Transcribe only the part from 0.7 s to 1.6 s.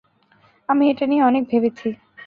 আমি এটা নিয়ে অনেক